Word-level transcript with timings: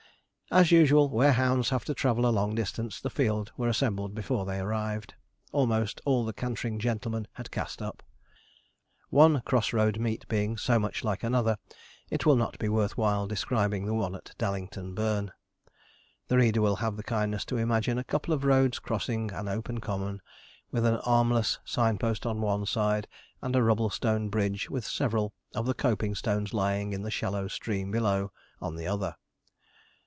As 0.53 0.69
usual, 0.69 1.09
where 1.09 1.31
hounds 1.31 1.69
have 1.69 1.85
to 1.85 1.93
travel 1.93 2.25
a 2.25 2.27
long 2.29 2.55
distance, 2.55 2.99
the 2.99 3.09
field 3.09 3.53
were 3.55 3.69
assembled 3.69 4.13
before 4.13 4.43
they 4.45 4.59
arrived. 4.59 5.13
Almost 5.53 6.01
all 6.03 6.25
the 6.25 6.33
cantering 6.33 6.77
gentlemen 6.77 7.25
had 7.35 7.51
cast 7.51 7.81
up. 7.81 8.03
One 9.09 9.39
cross 9.45 9.71
road 9.71 9.97
meet 9.97 10.27
being 10.27 10.57
so 10.57 10.77
much 10.77 11.05
like 11.05 11.23
another, 11.23 11.57
it 12.09 12.25
will 12.25 12.35
not 12.35 12.59
be 12.59 12.67
worth 12.67 12.97
while 12.97 13.27
describing 13.27 13.85
the 13.85 13.93
one 13.93 14.13
at 14.13 14.35
Dallington 14.37 14.93
Burn. 14.93 15.31
The 16.27 16.35
reader 16.35 16.59
will 16.61 16.75
have 16.83 16.97
the 16.97 17.03
kindness 17.03 17.45
to 17.45 17.55
imagine 17.55 17.97
a 17.97 18.03
couple 18.03 18.33
of 18.33 18.43
roads 18.43 18.77
crossing 18.77 19.31
an 19.31 19.47
open 19.47 19.79
common, 19.79 20.21
with 20.69 20.85
an 20.85 20.97
armless 21.05 21.59
sign 21.63 21.97
post 21.97 22.25
on 22.25 22.41
one 22.41 22.65
side, 22.65 23.07
and 23.41 23.55
a 23.55 23.63
rubble 23.63 23.89
stone 23.89 24.27
bridge, 24.27 24.69
with 24.69 24.85
several 24.85 25.33
of 25.55 25.65
the 25.65 25.73
coping 25.73 26.13
stones 26.13 26.53
lying 26.53 26.91
in 26.91 27.03
the 27.03 27.09
shallow 27.11 27.47
stream 27.47 27.89
below, 27.89 28.33
on 28.59 28.75
the 28.75 28.85
other. 28.85 29.15